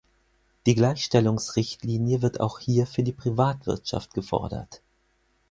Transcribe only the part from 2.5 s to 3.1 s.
hier für